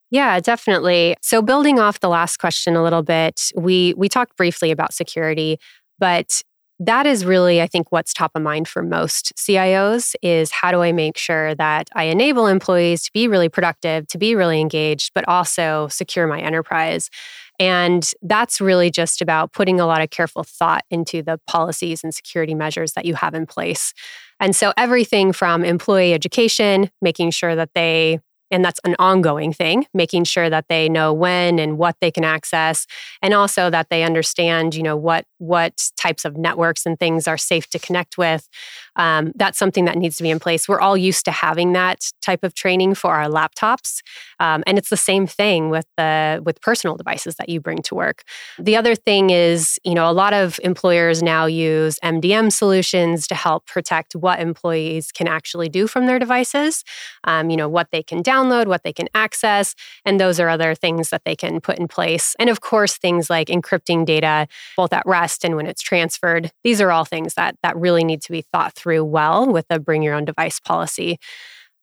Yeah, 0.09 0.39
definitely. 0.39 1.15
So 1.21 1.41
building 1.41 1.79
off 1.79 1.99
the 1.99 2.09
last 2.09 2.37
question 2.37 2.75
a 2.75 2.83
little 2.83 3.03
bit, 3.03 3.41
we 3.55 3.93
we 3.97 4.09
talked 4.09 4.35
briefly 4.37 4.71
about 4.71 4.93
security, 4.93 5.57
but 5.99 6.41
that 6.83 7.05
is 7.05 7.25
really 7.25 7.61
I 7.61 7.67
think 7.67 7.91
what's 7.91 8.11
top 8.11 8.31
of 8.33 8.41
mind 8.41 8.67
for 8.67 8.81
most 8.81 9.33
CIOs 9.35 10.15
is 10.23 10.51
how 10.51 10.71
do 10.71 10.81
I 10.81 10.91
make 10.91 11.15
sure 11.15 11.53
that 11.55 11.89
I 11.93 12.05
enable 12.05 12.47
employees 12.47 13.03
to 13.03 13.11
be 13.13 13.27
really 13.27 13.49
productive, 13.49 14.07
to 14.07 14.17
be 14.17 14.33
really 14.33 14.59
engaged, 14.59 15.11
but 15.13 15.27
also 15.27 15.87
secure 15.89 16.25
my 16.25 16.41
enterprise. 16.41 17.11
And 17.59 18.09
that's 18.23 18.59
really 18.59 18.89
just 18.89 19.21
about 19.21 19.53
putting 19.53 19.79
a 19.79 19.85
lot 19.85 20.01
of 20.01 20.09
careful 20.09 20.43
thought 20.43 20.83
into 20.89 21.21
the 21.21 21.39
policies 21.45 22.03
and 22.03 22.15
security 22.15 22.55
measures 22.55 22.93
that 22.93 23.05
you 23.05 23.13
have 23.13 23.35
in 23.35 23.45
place. 23.45 23.93
And 24.39 24.55
so 24.55 24.73
everything 24.75 25.33
from 25.33 25.63
employee 25.63 26.15
education, 26.15 26.89
making 26.99 27.29
sure 27.29 27.55
that 27.55 27.69
they 27.75 28.19
and 28.51 28.63
that's 28.63 28.79
an 28.83 28.95
ongoing 28.99 29.53
thing 29.53 29.85
making 29.93 30.23
sure 30.23 30.49
that 30.49 30.65
they 30.67 30.89
know 30.89 31.13
when 31.13 31.59
and 31.59 31.77
what 31.77 31.95
they 32.01 32.11
can 32.11 32.23
access 32.23 32.85
and 33.21 33.33
also 33.33 33.69
that 33.69 33.89
they 33.89 34.03
understand 34.03 34.75
you 34.75 34.83
know 34.83 34.95
what 34.95 35.25
what 35.37 35.89
types 35.97 36.25
of 36.25 36.37
networks 36.37 36.85
and 36.85 36.99
things 36.99 37.27
are 37.27 37.37
safe 37.37 37.67
to 37.67 37.79
connect 37.79 38.17
with. 38.17 38.47
Um, 38.95 39.31
that's 39.35 39.57
something 39.57 39.85
that 39.85 39.97
needs 39.97 40.17
to 40.17 40.23
be 40.23 40.29
in 40.29 40.39
place. 40.39 40.67
We're 40.67 40.79
all 40.79 40.97
used 40.97 41.25
to 41.25 41.31
having 41.31 41.73
that 41.73 42.11
type 42.21 42.43
of 42.43 42.53
training 42.53 42.95
for 42.95 43.15
our 43.15 43.27
laptops 43.27 44.01
um, 44.39 44.63
and 44.67 44.77
it's 44.77 44.89
the 44.89 44.97
same 44.97 45.27
thing 45.27 45.69
with 45.69 45.85
the 45.97 46.41
with 46.43 46.61
personal 46.61 46.95
devices 46.95 47.35
that 47.35 47.49
you 47.49 47.59
bring 47.59 47.79
to 47.83 47.95
work. 47.95 48.23
The 48.59 48.75
other 48.75 48.95
thing 48.95 49.29
is 49.29 49.79
you 49.83 49.93
know 49.93 50.09
a 50.09 50.13
lot 50.13 50.33
of 50.33 50.59
employers 50.63 51.23
now 51.23 51.45
use 51.45 51.99
mdm 52.03 52.51
solutions 52.51 53.27
to 53.27 53.35
help 53.35 53.65
protect 53.65 54.15
what 54.15 54.39
employees 54.39 55.11
can 55.11 55.27
actually 55.27 55.69
do 55.69 55.87
from 55.87 56.05
their 56.05 56.19
devices 56.19 56.83
um, 57.23 57.49
you 57.49 57.57
know 57.57 57.69
what 57.69 57.87
they 57.91 58.03
can 58.03 58.21
download 58.23 58.40
download, 58.41 58.67
what 58.67 58.83
they 58.83 58.93
can 58.93 59.07
access, 59.13 59.75
and 60.05 60.19
those 60.19 60.39
are 60.39 60.49
other 60.49 60.75
things 60.75 61.09
that 61.09 61.23
they 61.25 61.35
can 61.35 61.61
put 61.61 61.79
in 61.79 61.87
place. 61.87 62.35
And 62.39 62.49
of 62.49 62.61
course, 62.61 62.97
things 62.97 63.29
like 63.29 63.47
encrypting 63.47 64.05
data 64.05 64.47
both 64.77 64.93
at 64.93 65.05
rest 65.05 65.43
and 65.43 65.55
when 65.55 65.67
it's 65.67 65.81
transferred. 65.81 66.51
These 66.63 66.81
are 66.81 66.91
all 66.91 67.05
things 67.05 67.33
that 67.35 67.55
that 67.63 67.77
really 67.77 68.03
need 68.03 68.21
to 68.23 68.31
be 68.31 68.41
thought 68.41 68.73
through 68.73 69.03
well 69.03 69.51
with 69.51 69.65
a 69.69 69.79
bring 69.79 70.03
your 70.03 70.15
own 70.15 70.25
device 70.25 70.59
policy. 70.59 71.19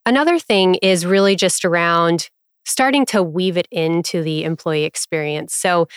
Another 0.06 0.38
thing 0.38 0.76
is 0.76 1.04
really 1.04 1.36
just 1.36 1.64
around 1.64 2.30
starting 2.64 3.06
to 3.06 3.22
weave 3.22 3.56
it 3.56 3.68
into 3.70 4.22
the 4.22 4.44
employee 4.44 4.84
experience. 4.84 5.54
So 5.54 5.88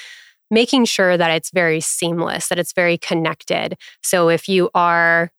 making 0.49 0.85
sure 0.85 1.17
that 1.17 1.31
it's 1.31 1.51
very 1.51 1.79
seamless, 1.79 2.49
that 2.49 2.59
it's 2.59 2.73
very 2.73 2.97
connected. 2.97 3.77
So 4.03 4.29
if 4.29 4.49
you 4.49 4.69
are 4.73 5.31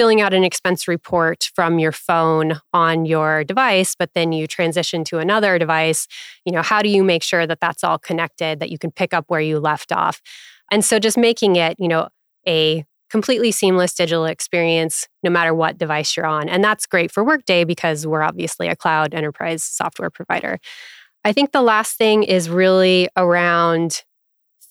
filling 0.00 0.22
out 0.22 0.32
an 0.32 0.44
expense 0.44 0.88
report 0.88 1.50
from 1.54 1.78
your 1.78 1.92
phone 1.92 2.58
on 2.72 3.04
your 3.04 3.44
device 3.44 3.94
but 3.94 4.08
then 4.14 4.32
you 4.32 4.46
transition 4.46 5.04
to 5.04 5.18
another 5.18 5.58
device 5.58 6.08
you 6.46 6.52
know 6.52 6.62
how 6.62 6.80
do 6.80 6.88
you 6.88 7.04
make 7.04 7.22
sure 7.22 7.46
that 7.46 7.60
that's 7.60 7.84
all 7.84 7.98
connected 7.98 8.60
that 8.60 8.70
you 8.70 8.78
can 8.78 8.90
pick 8.90 9.12
up 9.12 9.26
where 9.28 9.42
you 9.42 9.58
left 9.58 9.92
off? 9.92 10.22
And 10.72 10.82
so 10.82 10.98
just 10.98 11.18
making 11.18 11.56
it 11.56 11.76
you 11.78 11.86
know 11.86 12.08
a 12.48 12.82
completely 13.10 13.50
seamless 13.52 13.92
digital 13.92 14.24
experience 14.24 15.06
no 15.22 15.28
matter 15.28 15.52
what 15.52 15.76
device 15.76 16.16
you're 16.16 16.24
on. 16.24 16.48
And 16.48 16.64
that's 16.64 16.86
great 16.86 17.12
for 17.12 17.22
workday 17.22 17.64
because 17.64 18.06
we're 18.06 18.22
obviously 18.22 18.68
a 18.68 18.76
cloud 18.76 19.12
enterprise 19.12 19.62
software 19.62 20.08
provider. 20.08 20.56
I 21.26 21.34
think 21.34 21.52
the 21.52 21.60
last 21.60 21.98
thing 21.98 22.22
is 22.22 22.48
really 22.48 23.10
around 23.18 24.02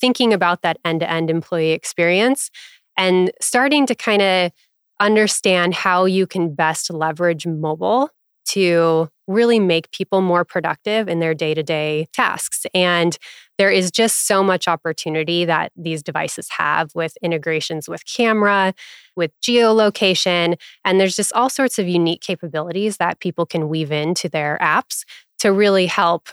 thinking 0.02 0.34
about 0.34 0.64
that 0.64 0.80
end-to-end 0.84 1.30
employee 1.30 1.74
experience 1.74 2.50
and 2.98 3.32
starting 3.40 3.86
to 3.86 3.94
kind 3.94 4.24
of 4.24 4.52
understand 5.00 5.74
how 5.74 6.06
you 6.06 6.28
can 6.28 6.54
best 6.54 6.92
leverage 6.92 7.48
mobile 7.48 8.10
to 8.50 9.10
really 9.28 9.60
make 9.60 9.92
people 9.92 10.22
more 10.22 10.44
productive 10.44 11.08
in 11.08 11.20
their 11.20 11.36
day 11.36 11.54
to 11.54 11.62
day 11.62 12.08
tasks. 12.14 12.66
And 12.74 13.16
there 13.60 13.70
is 13.70 13.92
just 13.92 14.26
so 14.26 14.42
much 14.42 14.68
opportunity 14.68 15.46
that 15.46 15.72
these 15.76 16.02
devices 16.02 16.48
have 16.58 16.96
with 16.96 17.16
integrations 17.22 17.88
with 17.88 18.04
camera, 18.06 18.74
with 19.16 19.32
geolocation, 19.42 20.58
and 20.84 21.00
there's 21.00 21.16
just 21.16 21.34
all 21.34 21.50
sorts 21.50 21.78
of 21.78 21.88
unique 21.88 22.22
capabilities 22.22 22.98
that 22.98 23.20
people 23.20 23.46
can 23.46 23.70
weave 23.70 23.92
into 23.92 24.30
their 24.30 24.58
apps 24.62 25.04
to 25.40 25.52
really 25.52 25.86
help 25.86 26.30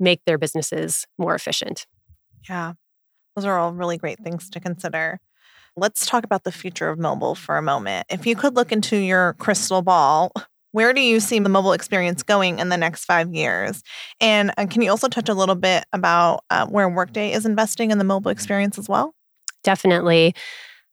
make 0.00 0.24
their 0.24 0.38
businesses 0.38 1.06
more 1.18 1.34
efficient. 1.34 1.86
Yeah, 2.48 2.72
those 3.36 3.44
are 3.44 3.58
all 3.58 3.72
really 3.72 3.96
great 3.96 4.18
things 4.18 4.50
to 4.50 4.58
consider. 4.58 5.20
Let's 5.76 6.04
talk 6.04 6.24
about 6.24 6.44
the 6.44 6.52
future 6.52 6.88
of 6.90 6.98
mobile 6.98 7.34
for 7.34 7.56
a 7.56 7.62
moment. 7.62 8.06
If 8.10 8.26
you 8.26 8.36
could 8.36 8.54
look 8.54 8.72
into 8.72 8.96
your 8.96 9.34
crystal 9.34 9.80
ball, 9.80 10.32
where 10.72 10.92
do 10.92 11.00
you 11.00 11.18
see 11.18 11.38
the 11.38 11.48
mobile 11.48 11.72
experience 11.72 12.22
going 12.22 12.58
in 12.58 12.68
the 12.68 12.76
next 12.76 13.04
five 13.06 13.32
years? 13.32 13.82
And 14.20 14.52
uh, 14.58 14.66
can 14.66 14.82
you 14.82 14.90
also 14.90 15.08
touch 15.08 15.28
a 15.28 15.34
little 15.34 15.54
bit 15.54 15.84
about 15.92 16.44
uh, 16.50 16.66
where 16.66 16.88
Workday 16.88 17.32
is 17.32 17.46
investing 17.46 17.90
in 17.90 17.98
the 17.98 18.04
mobile 18.04 18.30
experience 18.30 18.78
as 18.78 18.88
well? 18.88 19.14
Definitely. 19.64 20.34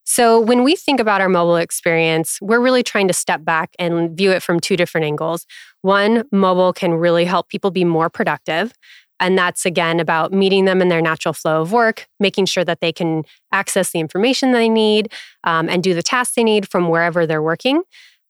So, 0.05 0.39
when 0.39 0.63
we 0.63 0.75
think 0.75 0.99
about 0.99 1.21
our 1.21 1.29
mobile 1.29 1.57
experience, 1.57 2.39
we're 2.41 2.59
really 2.61 2.81
trying 2.81 3.07
to 3.09 3.13
step 3.13 3.45
back 3.45 3.75
and 3.77 4.17
view 4.17 4.31
it 4.31 4.41
from 4.41 4.59
two 4.59 4.75
different 4.75 5.05
angles. 5.05 5.45
One, 5.81 6.23
mobile 6.31 6.73
can 6.73 6.93
really 6.95 7.25
help 7.25 7.47
people 7.49 7.69
be 7.69 7.83
more 7.85 8.09
productive. 8.09 8.73
And 9.19 9.37
that's 9.37 9.65
again 9.65 9.99
about 9.99 10.31
meeting 10.31 10.65
them 10.65 10.81
in 10.81 10.87
their 10.87 11.01
natural 11.01 11.33
flow 11.33 11.61
of 11.61 11.71
work, 11.71 12.07
making 12.19 12.45
sure 12.45 12.63
that 12.65 12.79
they 12.81 12.91
can 12.91 13.23
access 13.51 13.91
the 13.91 13.99
information 13.99 14.51
they 14.51 14.69
need 14.69 15.11
um, 15.43 15.69
and 15.69 15.83
do 15.83 15.93
the 15.93 16.03
tasks 16.03 16.35
they 16.35 16.43
need 16.43 16.69
from 16.69 16.89
wherever 16.89 17.25
they're 17.25 17.41
working. 17.41 17.83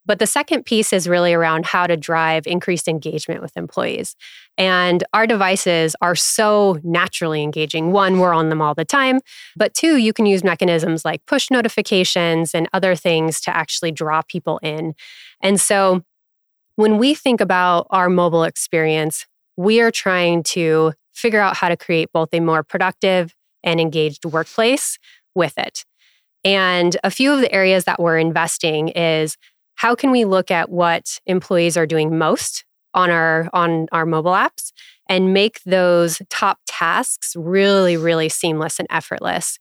But 0.05 0.17
the 0.17 0.25
second 0.25 0.65
piece 0.65 0.91
is 0.91 1.07
really 1.07 1.35
around 1.35 1.67
how 1.67 1.85
to 1.85 1.95
drive 1.95 2.47
increased 2.47 2.87
engagement 2.87 3.43
with 3.43 3.55
employees. 3.55 4.15
And 4.57 5.03
our 5.13 5.27
devices 5.27 5.95
are 6.01 6.15
so 6.15 6.79
naturally 6.83 7.43
engaging. 7.43 7.91
One, 7.91 8.19
we're 8.19 8.33
on 8.33 8.49
them 8.49 8.59
all 8.59 8.73
the 8.73 8.85
time. 8.85 9.19
But 9.55 9.75
two, 9.75 9.97
you 9.97 10.11
can 10.11 10.25
use 10.25 10.43
mechanisms 10.43 11.05
like 11.05 11.23
push 11.27 11.51
notifications 11.51 12.55
and 12.55 12.67
other 12.73 12.95
things 12.95 13.39
to 13.41 13.55
actually 13.55 13.91
draw 13.91 14.23
people 14.23 14.59
in. 14.63 14.95
And 15.41 15.61
so 15.61 16.03
when 16.75 16.97
we 16.97 17.13
think 17.13 17.39
about 17.39 17.85
our 17.91 18.09
mobile 18.09 18.45
experience, 18.45 19.27
we 19.59 19.81
are 19.81 19.91
trying 19.91 20.41
to 20.41 20.93
figure 21.11 21.41
out 21.41 21.57
how 21.57 21.67
to 21.67 21.75
create 21.75 22.09
both 22.13 22.29
a 22.31 22.39
more 22.39 22.63
productive 22.63 23.35
and 23.61 23.81
engaged 23.81 24.23
workplace 24.23 24.97
with 25.35 25.57
it. 25.57 25.83
And 26.45 26.95
a 27.03 27.11
few 27.11 27.33
of 27.33 27.41
the 27.41 27.51
areas 27.51 27.83
that 27.83 27.99
we're 27.99 28.17
investing 28.17 28.87
is 28.87 29.35
how 29.75 29.95
can 29.95 30.11
we 30.11 30.23
look 30.23 30.49
at 30.49 30.69
what 30.69 31.19
employees 31.25 31.75
are 31.75 31.85
doing 31.85 32.17
most 32.17 32.63
on 32.93 33.09
our 33.09 33.49
on 33.51 33.87
our 33.91 34.05
mobile 34.05 34.31
apps 34.31 34.71
and 35.09 35.33
make 35.33 35.59
those 35.65 36.21
top 36.29 36.59
tasks 36.65 37.33
really 37.35 37.97
really 37.97 38.29
seamless 38.29 38.79
and 38.79 38.87
effortless 38.89 39.59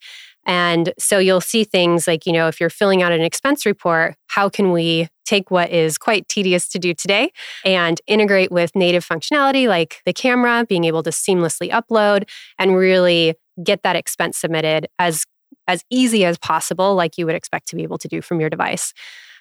and 0.49 0.95
so 0.99 1.19
you'll 1.19 1.43
see 1.43 1.62
things 1.62 2.09
like, 2.09 2.25
you 2.25 2.33
know, 2.33 2.49
if 2.49 2.59
you're 2.59 2.71
filling 2.71 3.02
out 3.02 3.12
an 3.12 3.21
expense 3.21 3.67
report, 3.67 4.17
how 4.28 4.49
can 4.49 4.73
we 4.73 5.09
take 5.26 5.50
what 5.50 5.71
is 5.71 5.99
quite 5.99 6.26
tedious 6.26 6.69
to 6.71 6.78
do 6.78 6.95
today 6.95 7.31
and 7.67 8.00
integrate 8.07 8.50
with 8.50 8.75
native 8.75 9.07
functionality 9.07 9.69
like 9.69 10.00
the 10.07 10.12
camera, 10.12 10.64
being 10.67 10.85
able 10.85 11.02
to 11.02 11.11
seamlessly 11.11 11.71
upload 11.71 12.26
and 12.59 12.75
really 12.75 13.35
get 13.62 13.83
that 13.83 13.95
expense 13.95 14.38
submitted 14.38 14.88
as 14.99 15.25
as 15.67 15.85
easy 15.90 16.25
as 16.25 16.38
possible 16.38 16.95
like 16.95 17.19
you 17.19 17.26
would 17.26 17.35
expect 17.35 17.69
to 17.69 17.76
be 17.76 17.83
able 17.83 17.99
to 17.99 18.09
do 18.09 18.23
from 18.23 18.40
your 18.40 18.49
device. 18.49 18.95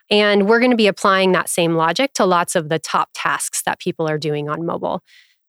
And 0.09 0.45
we're 0.45 0.59
going 0.59 0.71
to 0.71 0.77
be 0.77 0.87
applying 0.87 1.31
that 1.31 1.47
same 1.47 1.75
logic 1.75 2.11
to 2.13 2.25
lots 2.25 2.53
of 2.55 2.67
the 2.67 2.79
top 2.79 3.09
tasks 3.13 3.61
that 3.63 3.79
people 3.79 4.09
are 4.09 4.17
doing 4.17 4.49
on 4.49 4.65
mobile. 4.65 5.01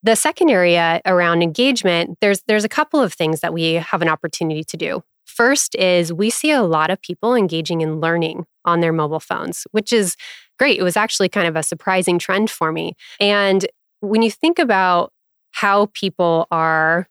The 0.03 0.15
second 0.15 0.49
area 0.49 1.01
around 1.05 1.41
engagement, 1.43 2.17
there's 2.21 2.43
there's 2.47 2.63
a 2.63 2.69
couple 2.69 3.01
of 3.01 3.13
things 3.13 3.41
that 3.41 3.53
we 3.53 3.73
have 3.73 4.01
an 4.01 4.07
opportunity 4.07 4.63
to 4.63 4.77
do. 4.77 5.03
First 5.29 5.75
is 5.75 6.11
we 6.11 6.31
see 6.31 6.51
a 6.51 6.63
lot 6.63 6.89
of 6.89 7.01
people 7.01 7.35
engaging 7.35 7.81
in 7.81 7.99
learning 8.01 8.45
on 8.65 8.79
their 8.79 8.91
mobile 8.91 9.19
phones, 9.19 9.67
which 9.71 9.93
is 9.93 10.15
great. 10.57 10.79
It 10.79 10.83
was 10.83 10.97
actually 10.97 11.29
kind 11.29 11.47
of 11.47 11.55
a 11.55 11.63
surprising 11.63 12.17
trend 12.17 12.49
for 12.49 12.71
me. 12.71 12.93
And 13.19 13.65
when 14.01 14.23
you 14.23 14.31
think 14.31 14.57
about 14.57 15.13
how 15.51 15.87
people 15.93 16.47
are 16.51 17.07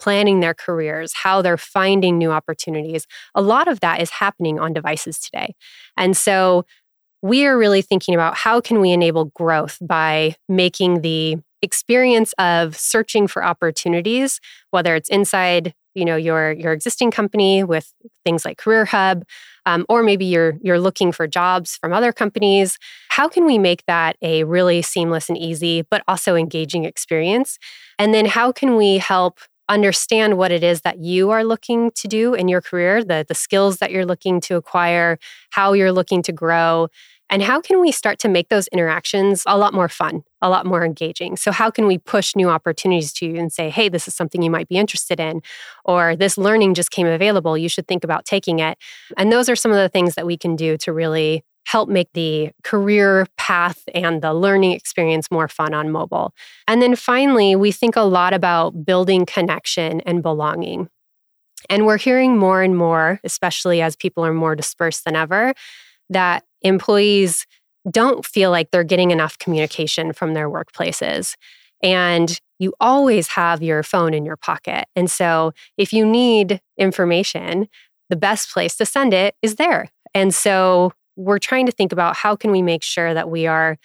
planning 0.00 0.40
their 0.40 0.54
careers, 0.54 1.12
how 1.12 1.42
they're 1.42 1.58
finding 1.58 2.16
new 2.16 2.32
opportunities, 2.32 3.06
a 3.34 3.42
lot 3.42 3.68
of 3.68 3.80
that 3.80 4.00
is 4.00 4.10
happening 4.10 4.58
on 4.58 4.72
devices 4.72 5.20
today. 5.20 5.54
And 5.96 6.16
so 6.16 6.64
we 7.20 7.44
are 7.46 7.58
really 7.58 7.82
thinking 7.82 8.14
about 8.14 8.36
how 8.36 8.60
can 8.60 8.80
we 8.80 8.90
enable 8.90 9.26
growth 9.26 9.76
by 9.82 10.36
making 10.48 11.02
the 11.02 11.36
experience 11.60 12.32
of 12.38 12.76
searching 12.76 13.26
for 13.26 13.44
opportunities 13.44 14.40
whether 14.70 14.94
it's 14.94 15.08
inside 15.08 15.74
you 15.98 16.04
know 16.04 16.16
your 16.16 16.52
your 16.52 16.72
existing 16.72 17.10
company 17.10 17.64
with 17.64 17.92
things 18.24 18.44
like 18.44 18.58
career 18.58 18.84
hub 18.84 19.24
um, 19.66 19.84
or 19.88 20.02
maybe 20.02 20.24
you're 20.24 20.54
you're 20.62 20.80
looking 20.80 21.12
for 21.12 21.26
jobs 21.26 21.76
from 21.76 21.92
other 21.92 22.12
companies 22.12 22.78
how 23.18 23.28
can 23.28 23.44
we 23.44 23.58
make 23.58 23.84
that 23.86 24.16
a 24.22 24.44
really 24.44 24.80
seamless 24.80 25.28
and 25.28 25.36
easy 25.36 25.82
but 25.82 26.04
also 26.06 26.36
engaging 26.36 26.84
experience? 26.84 27.58
And 27.98 28.14
then 28.14 28.26
how 28.26 28.52
can 28.52 28.76
we 28.76 28.98
help 28.98 29.40
understand 29.68 30.38
what 30.38 30.52
it 30.52 30.62
is 30.62 30.82
that 30.82 31.00
you 31.00 31.30
are 31.30 31.42
looking 31.42 31.90
to 31.96 32.06
do 32.06 32.32
in 32.32 32.46
your 32.46 32.60
career 32.60 33.02
the 33.02 33.26
the 33.26 33.34
skills 33.34 33.78
that 33.78 33.90
you're 33.90 34.06
looking 34.06 34.40
to 34.42 34.54
acquire 34.54 35.18
how 35.50 35.72
you're 35.72 35.90
looking 35.90 36.22
to 36.22 36.32
grow 36.32 36.86
and 37.28 37.42
how 37.42 37.60
can 37.60 37.80
we 37.80 37.90
start 37.90 38.20
to 38.20 38.28
make 38.28 38.50
those 38.50 38.68
interactions 38.68 39.42
a 39.46 39.58
lot 39.58 39.74
more 39.74 39.88
fun, 39.88 40.22
a 40.40 40.48
lot 40.48 40.66
more 40.66 40.84
engaging? 40.84 41.36
So, 41.36 41.52
how 41.52 41.70
can 41.70 41.86
we 41.86 41.98
push 41.98 42.34
new 42.36 42.48
opportunities 42.48 43.12
to 43.14 43.26
you 43.26 43.36
and 43.36 43.52
say, 43.52 43.70
hey, 43.70 43.88
this 43.88 44.08
is 44.08 44.14
something 44.14 44.42
you 44.42 44.50
might 44.50 44.68
be 44.68 44.76
interested 44.76 45.20
in, 45.20 45.42
or 45.84 46.16
this 46.16 46.38
learning 46.38 46.74
just 46.74 46.90
came 46.90 47.06
available, 47.06 47.56
you 47.56 47.68
should 47.68 47.88
think 47.88 48.04
about 48.04 48.24
taking 48.24 48.58
it? 48.58 48.78
And 49.16 49.32
those 49.32 49.48
are 49.48 49.56
some 49.56 49.70
of 49.70 49.78
the 49.78 49.88
things 49.88 50.14
that 50.14 50.26
we 50.26 50.36
can 50.36 50.56
do 50.56 50.76
to 50.78 50.92
really 50.92 51.44
help 51.66 51.88
make 51.90 52.08
the 52.14 52.50
career 52.64 53.26
path 53.36 53.82
and 53.94 54.22
the 54.22 54.32
learning 54.32 54.72
experience 54.72 55.30
more 55.30 55.48
fun 55.48 55.74
on 55.74 55.90
mobile. 55.90 56.32
And 56.66 56.80
then 56.80 56.96
finally, 56.96 57.54
we 57.56 57.72
think 57.72 57.94
a 57.94 58.02
lot 58.02 58.32
about 58.32 58.86
building 58.86 59.26
connection 59.26 60.00
and 60.02 60.22
belonging. 60.22 60.88
And 61.68 61.84
we're 61.84 61.98
hearing 61.98 62.38
more 62.38 62.62
and 62.62 62.74
more, 62.74 63.20
especially 63.22 63.82
as 63.82 63.96
people 63.96 64.24
are 64.24 64.32
more 64.32 64.54
dispersed 64.54 65.04
than 65.04 65.14
ever, 65.14 65.52
that 66.08 66.44
employees 66.62 67.46
don't 67.90 68.24
feel 68.24 68.50
like 68.50 68.70
they're 68.70 68.84
getting 68.84 69.10
enough 69.10 69.38
communication 69.38 70.12
from 70.12 70.34
their 70.34 70.48
workplaces. 70.48 71.34
And 71.82 72.40
you 72.58 72.74
always 72.80 73.28
have 73.28 73.62
your 73.62 73.82
phone 73.82 74.14
in 74.14 74.24
your 74.24 74.36
pocket. 74.36 74.86
And 74.96 75.10
so 75.10 75.52
if 75.76 75.92
you 75.92 76.04
need 76.04 76.60
information, 76.76 77.68
the 78.10 78.16
best 78.16 78.52
place 78.52 78.76
to 78.76 78.86
send 78.86 79.14
it 79.14 79.36
is 79.42 79.56
there. 79.56 79.88
And 80.14 80.34
so 80.34 80.92
we're 81.16 81.38
trying 81.38 81.66
to 81.66 81.72
think 81.72 81.92
about 81.92 82.16
how 82.16 82.34
can 82.36 82.50
we 82.50 82.62
make 82.62 82.82
sure 82.82 83.14
that 83.14 83.30
we 83.30 83.46
are 83.46 83.76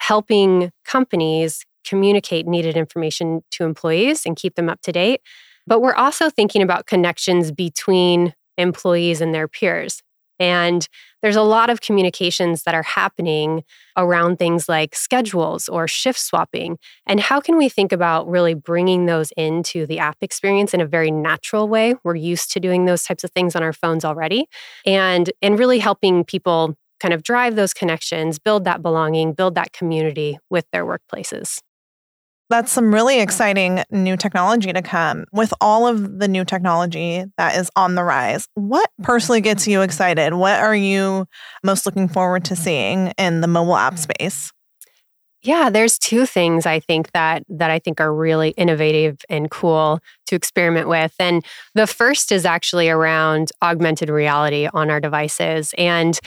helping 0.00 0.70
companies 0.84 1.64
communicate 1.84 2.46
needed 2.46 2.76
information 2.76 3.42
to 3.52 3.64
employees 3.64 4.26
and 4.26 4.36
keep 4.36 4.54
them 4.54 4.68
up 4.68 4.80
to 4.82 4.92
date. 4.92 5.20
But 5.66 5.80
we're 5.80 5.94
also 5.94 6.30
thinking 6.30 6.62
about 6.62 6.86
connections 6.86 7.52
between 7.52 8.34
employees 8.56 9.20
and 9.20 9.34
their 9.34 9.48
peers 9.48 10.02
And 10.38 10.88
there's 11.22 11.36
a 11.36 11.42
lot 11.42 11.70
of 11.70 11.80
communications 11.80 12.62
that 12.62 12.74
are 12.74 12.82
happening 12.82 13.64
around 13.96 14.38
things 14.38 14.68
like 14.68 14.94
schedules 14.94 15.68
or 15.68 15.88
shift 15.88 16.20
swapping. 16.20 16.78
And 17.06 17.20
how 17.20 17.40
can 17.40 17.56
we 17.56 17.68
think 17.68 17.92
about 17.92 18.28
really 18.28 18.54
bringing 18.54 19.06
those 19.06 19.32
into 19.36 19.86
the 19.86 19.98
app 19.98 20.16
experience 20.20 20.74
in 20.74 20.80
a 20.80 20.86
very 20.86 21.10
natural 21.10 21.68
way? 21.68 21.94
We're 22.04 22.14
used 22.14 22.52
to 22.52 22.60
doing 22.60 22.84
those 22.84 23.02
types 23.02 23.24
of 23.24 23.32
things 23.32 23.56
on 23.56 23.62
our 23.62 23.72
phones 23.72 24.04
already. 24.04 24.46
And 24.86 25.30
and 25.42 25.58
really 25.58 25.80
helping 25.80 26.24
people 26.24 26.76
kind 27.00 27.14
of 27.14 27.22
drive 27.22 27.56
those 27.56 27.72
connections, 27.72 28.38
build 28.38 28.64
that 28.64 28.82
belonging, 28.82 29.32
build 29.32 29.54
that 29.54 29.72
community 29.72 30.38
with 30.50 30.66
their 30.72 30.84
workplaces. 30.84 31.60
That's 32.50 32.72
some 32.72 32.94
really 32.94 33.20
exciting 33.20 33.82
new 33.90 34.16
technology 34.16 34.72
to 34.72 34.80
come. 34.80 35.26
With 35.32 35.52
all 35.60 35.86
of 35.86 36.18
the 36.18 36.28
new 36.28 36.44
technology 36.46 37.24
that 37.36 37.56
is 37.56 37.70
on 37.76 37.94
the 37.94 38.02
rise, 38.02 38.48
what 38.54 38.90
personally 39.02 39.42
gets 39.42 39.68
you 39.68 39.82
excited? 39.82 40.32
What 40.32 40.58
are 40.58 40.74
you 40.74 41.26
most 41.62 41.84
looking 41.84 42.08
forward 42.08 42.46
to 42.46 42.56
seeing 42.56 43.08
in 43.18 43.42
the 43.42 43.48
mobile 43.48 43.76
app 43.76 43.98
space? 43.98 44.50
Yeah, 45.42 45.70
there's 45.70 45.98
two 45.98 46.26
things 46.26 46.66
I 46.66 46.80
think 46.80 47.12
that 47.12 47.44
that 47.48 47.70
I 47.70 47.78
think 47.78 48.00
are 48.00 48.12
really 48.12 48.50
innovative 48.50 49.18
and 49.28 49.50
cool 49.50 50.00
to 50.26 50.34
experiment 50.34 50.88
with. 50.88 51.14
And 51.20 51.44
the 51.74 51.86
first 51.86 52.32
is 52.32 52.44
actually 52.44 52.88
around 52.88 53.50
augmented 53.62 54.08
reality 54.08 54.68
on 54.72 54.90
our 54.90 55.00
devices 55.00 55.74
and 55.78 56.18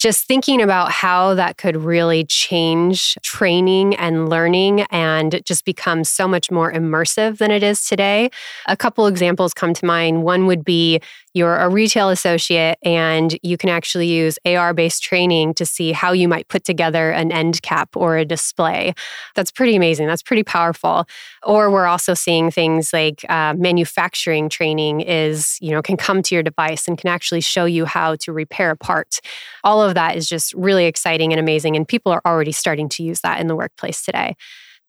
just 0.00 0.26
thinking 0.26 0.62
about 0.62 0.90
how 0.90 1.34
that 1.34 1.58
could 1.58 1.76
really 1.76 2.24
change 2.24 3.16
training 3.22 3.94
and 3.96 4.30
learning 4.30 4.80
and 4.90 5.42
just 5.44 5.66
become 5.66 6.04
so 6.04 6.26
much 6.26 6.50
more 6.50 6.72
immersive 6.72 7.36
than 7.36 7.50
it 7.50 7.62
is 7.62 7.84
today. 7.84 8.30
A 8.66 8.76
couple 8.76 9.06
examples 9.06 9.52
come 9.52 9.74
to 9.74 9.84
mind. 9.84 10.22
One 10.22 10.46
would 10.46 10.64
be 10.64 11.00
you're 11.34 11.56
a 11.56 11.68
retail 11.68 12.08
associate 12.08 12.78
and 12.82 13.38
you 13.42 13.56
can 13.56 13.68
actually 13.68 14.08
use 14.08 14.38
AR 14.44 14.74
based 14.74 15.02
training 15.02 15.54
to 15.54 15.64
see 15.64 15.92
how 15.92 16.12
you 16.12 16.28
might 16.28 16.48
put 16.48 16.64
together 16.64 17.10
an 17.10 17.30
end 17.30 17.62
cap 17.62 17.96
or 17.96 18.16
a 18.16 18.24
display. 18.24 18.94
That's 19.34 19.50
pretty 19.50 19.76
amazing. 19.76 20.06
That's 20.06 20.22
pretty 20.22 20.42
powerful. 20.42 21.06
Or 21.44 21.70
we're 21.70 21.86
also 21.86 22.14
seeing 22.14 22.50
things 22.50 22.92
like 22.92 23.24
uh, 23.28 23.54
manufacturing 23.56 24.48
training 24.48 25.02
is, 25.02 25.56
you 25.60 25.70
know, 25.70 25.82
can 25.82 25.96
come 25.96 26.22
to 26.22 26.34
your 26.34 26.42
device 26.42 26.88
and 26.88 26.98
can 26.98 27.08
actually 27.08 27.40
show 27.40 27.64
you 27.64 27.84
how 27.84 28.16
to 28.16 28.32
repair 28.32 28.70
a 28.70 28.76
part. 28.76 29.20
All 29.62 29.82
of 29.82 29.94
that 29.94 30.16
is 30.16 30.28
just 30.28 30.52
really 30.54 30.86
exciting 30.86 31.32
and 31.32 31.38
amazing. 31.38 31.76
And 31.76 31.86
people 31.86 32.10
are 32.12 32.22
already 32.26 32.52
starting 32.52 32.88
to 32.90 33.02
use 33.02 33.20
that 33.20 33.40
in 33.40 33.46
the 33.46 33.56
workplace 33.56 34.02
today. 34.02 34.36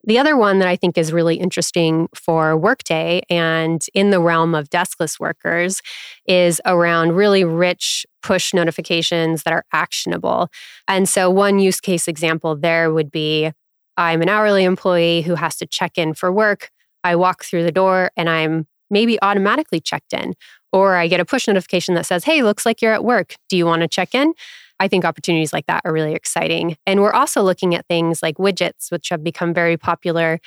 The 0.05 0.17
other 0.17 0.35
one 0.35 0.59
that 0.59 0.67
I 0.67 0.75
think 0.75 0.97
is 0.97 1.13
really 1.13 1.35
interesting 1.35 2.07
for 2.15 2.57
Workday 2.57 3.21
and 3.29 3.85
in 3.93 4.09
the 4.09 4.19
realm 4.19 4.55
of 4.55 4.69
deskless 4.69 5.19
workers 5.19 5.81
is 6.25 6.59
around 6.65 7.13
really 7.13 7.43
rich 7.43 8.05
push 8.23 8.53
notifications 8.53 9.43
that 9.43 9.53
are 9.53 9.65
actionable. 9.73 10.49
And 10.87 11.07
so, 11.07 11.29
one 11.29 11.59
use 11.59 11.79
case 11.79 12.07
example 12.07 12.55
there 12.55 12.91
would 12.91 13.11
be 13.11 13.51
I'm 13.97 14.21
an 14.21 14.29
hourly 14.29 14.63
employee 14.63 15.21
who 15.21 15.35
has 15.35 15.57
to 15.57 15.67
check 15.67 15.97
in 15.97 16.13
for 16.13 16.31
work. 16.31 16.71
I 17.03 17.15
walk 17.15 17.43
through 17.43 17.63
the 17.63 17.71
door 17.71 18.11
and 18.15 18.29
I'm 18.29 18.67
maybe 18.91 19.19
automatically 19.21 19.79
checked 19.79 20.13
in. 20.13 20.35
Or 20.71 20.95
I 20.95 21.07
get 21.07 21.19
a 21.19 21.25
push 21.25 21.47
notification 21.47 21.95
that 21.95 22.05
says, 22.05 22.23
Hey, 22.23 22.43
looks 22.43 22.65
like 22.65 22.81
you're 22.81 22.93
at 22.93 23.03
work. 23.03 23.35
Do 23.49 23.57
you 23.57 23.65
want 23.65 23.81
to 23.81 23.87
check 23.87 24.13
in? 24.13 24.33
I 24.79 24.87
think 24.87 25.05
opportunities 25.05 25.53
like 25.53 25.67
that 25.67 25.81
are 25.85 25.93
really 25.93 26.13
exciting. 26.13 26.75
And 26.87 27.01
we're 27.01 27.13
also 27.13 27.41
looking 27.43 27.75
at 27.75 27.87
things 27.87 28.23
like 28.23 28.37
widgets, 28.37 28.91
which 28.91 29.09
have 29.09 29.23
become 29.23 29.53
very 29.53 29.77
popular. 29.77 30.39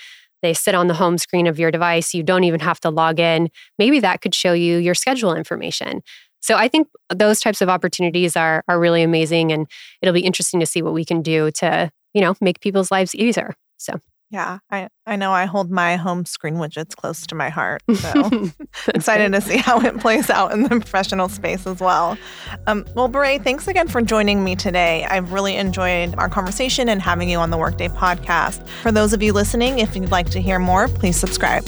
They 0.43 0.55
sit 0.55 0.75
on 0.75 0.89
the 0.89 0.95
home 0.95 1.19
screen 1.19 1.47
of 1.47 1.59
your 1.59 1.71
device. 1.71 2.15
You 2.15 2.23
don't 2.23 2.45
even 2.45 2.61
have 2.61 2.81
to 2.81 2.91
log 2.91 3.21
in. 3.21 3.49
Maybe 3.79 4.01
that 4.01 4.21
could 4.21 4.35
show 4.35 4.53
you 4.53 4.79
your 4.79 4.95
schedule 4.95 5.35
information. 5.35 6.03
So 6.41 6.57
I 6.57 6.69
think 6.69 6.89
those 7.09 7.41
types 7.41 7.63
of 7.63 7.71
opportunities 7.71 8.37
are 8.37 8.63
are 8.69 8.79
really 8.79 9.03
amazing 9.03 9.53
and 9.53 9.67
it'll 10.03 10.13
be 10.13 10.21
interesting 10.21 10.61
to 10.61 10.67
see 10.67 10.83
what 10.83 10.93
we 10.93 11.05
can 11.05 11.23
do 11.23 11.51
to, 11.53 11.91
you 12.13 12.21
know, 12.21 12.35
make 12.41 12.61
people's 12.61 12.91
lives 12.91 13.15
easier. 13.15 13.55
So 13.79 14.01
yeah, 14.35 14.59
I, 14.69 14.89
I 15.07 15.15
know 15.15 15.31
I 15.31 15.45
hold 15.45 15.71
my 15.71 15.95
home 15.95 16.27
screen 16.27 16.55
widgets 16.55 16.97
close 16.97 17.25
to 17.29 17.37
my 17.37 17.51
heart. 17.51 17.83
So 17.95 18.51
excited 18.89 19.33
to 19.33 19.41
see 19.41 19.59
how 19.59 19.81
it 19.81 20.01
plays 20.01 20.29
out 20.29 20.51
in 20.51 20.65
the 20.65 20.71
professional 20.71 21.29
space 21.29 21.69
as 21.69 21.79
well. 21.79 22.19
Um, 22.67 22.85
well, 22.97 23.07
Beret, 23.07 23.45
thanks 23.45 23.69
again 23.69 23.87
for 23.87 24.03
joining 24.03 24.43
me 24.43 24.57
today. 24.57 25.05
I've 25.09 25.33
really 25.33 25.55
enjoyed 25.55 26.17
our 26.19 26.29
conversation 26.29 26.89
and 26.89 27.01
having 27.01 27.31
you 27.31 27.39
on 27.39 27.51
the 27.51 27.57
Workday 27.59 27.89
podcast. 27.89 28.67
For 28.83 28.91
those 28.91 29.13
of 29.13 29.23
you 29.23 29.33
listening, 29.33 29.79
if 29.79 29.95
you'd 29.95 30.11
like 30.11 30.31
to 30.31 30.41
hear 30.41 30.59
more, 30.59 30.89
please 30.89 31.17
subscribe. 31.17 31.65